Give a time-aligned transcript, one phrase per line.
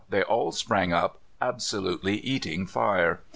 [0.09, 3.21] they all sprang up, absolutely eating fire.